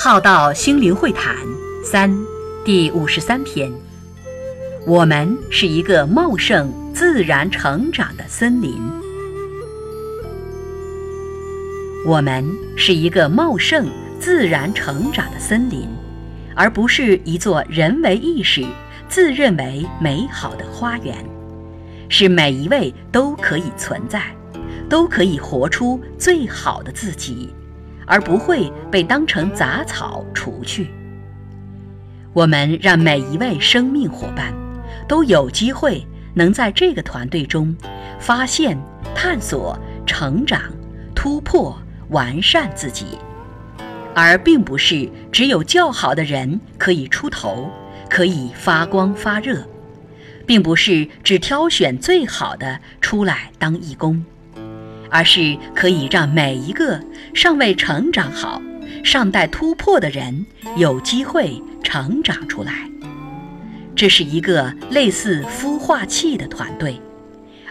[0.00, 1.34] 浩道心灵会谈
[1.82, 2.08] 三
[2.64, 3.68] 第五十三篇。
[4.86, 8.80] 我们是一个茂盛、自然成长的森林。
[12.06, 13.88] 我们是一个茂盛、
[14.20, 15.88] 自然成长的森林，
[16.54, 18.64] 而不是一座人为意识、
[19.08, 21.12] 自认为美好的花园。
[22.08, 24.22] 是每一位都可以存在，
[24.88, 27.52] 都可以活出最好的自己。
[28.08, 30.88] 而不会被当成杂草除去。
[32.32, 34.52] 我们让每一位生命伙伴
[35.06, 37.76] 都有机会能在这个团队中
[38.18, 38.78] 发现、
[39.14, 40.62] 探索、成长、
[41.14, 41.76] 突破、
[42.10, 43.18] 完善自己，
[44.14, 47.68] 而并不是只有较好的人可以出头，
[48.08, 49.66] 可以发光发热，
[50.46, 54.24] 并不是只挑选最好的出来当义工。
[55.10, 57.00] 而是可以让每一个
[57.34, 58.60] 尚未成长好、
[59.04, 62.88] 尚待突破的人有机会成长出来。
[63.94, 67.00] 这是一个类似孵化器的团队，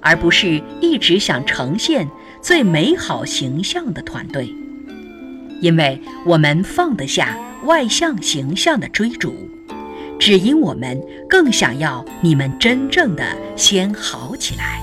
[0.00, 2.08] 而不是一直想呈现
[2.42, 4.52] 最美好形象的团队。
[5.60, 9.48] 因为我们放得下外向形象的追逐，
[10.18, 13.24] 只因我们更想要你们真正的
[13.56, 14.80] 先好起来。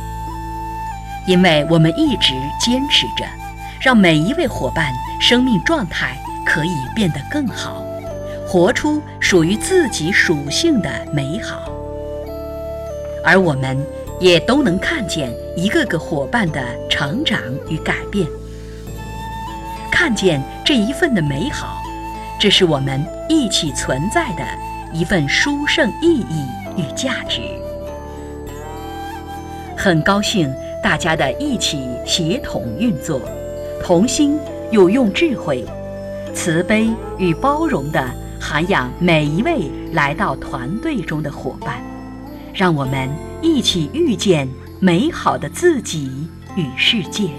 [1.26, 3.26] 因为我们一直坚持着，
[3.82, 7.82] 让每一位伙伴生命状态可以变得更好，
[8.46, 11.72] 活出属于自己属性的美好，
[13.24, 13.82] 而我们
[14.20, 18.28] 也都能看见一个个伙伴的成长与改变，
[19.90, 21.82] 看见这一份的美好，
[22.38, 24.44] 这是我们一起存在的
[24.92, 27.40] 一份殊胜意义与价值。
[29.78, 30.54] 很高兴。
[30.84, 33.22] 大家的一起协同运作，
[33.82, 34.38] 同心
[34.70, 35.64] 有用智慧、
[36.36, 38.06] 慈悲与包容的
[38.38, 41.82] 涵养每一位来到团队中的伙伴，
[42.54, 43.10] 让我们
[43.42, 44.46] 一起遇见
[44.82, 46.28] 美好的自己
[46.58, 47.30] 与世界。